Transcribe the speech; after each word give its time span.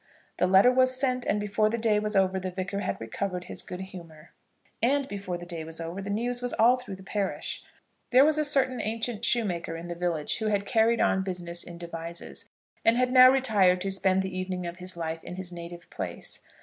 The 0.37 0.47
letter 0.47 0.71
was 0.71 0.99
sent, 0.99 1.27
and 1.27 1.39
before 1.39 1.69
the 1.69 1.77
day 1.77 1.99
was 1.99 2.15
over 2.15 2.39
the 2.39 2.49
Vicar 2.49 2.79
had 2.79 2.99
recovered 2.99 3.43
his 3.43 3.61
good 3.61 3.81
humour. 3.81 4.31
And 4.81 5.07
before 5.07 5.37
the 5.37 5.45
day 5.45 5.63
was 5.63 5.79
over 5.79 6.01
the 6.01 6.09
news 6.09 6.41
was 6.41 6.53
all 6.53 6.75
through 6.75 6.95
the 6.95 7.03
parish. 7.03 7.63
There 8.09 8.25
was 8.25 8.39
a 8.39 8.43
certain 8.43 8.81
ancient 8.81 9.23
shoemaker 9.23 9.75
in 9.77 9.89
the 9.89 9.93
village 9.93 10.39
who 10.39 10.47
had 10.47 10.65
carried 10.65 11.01
on 11.01 11.21
business 11.21 11.63
in 11.63 11.77
Devizes, 11.77 12.49
and 12.83 12.97
had 12.97 13.11
now 13.11 13.29
retired 13.29 13.79
to 13.81 13.91
spend 13.91 14.23
the 14.23 14.35
evening 14.35 14.65
of 14.65 14.77
his 14.77 14.97
life 14.97 15.23
in 15.23 15.35
his 15.35 15.51
native 15.51 15.87
place. 15.91 16.41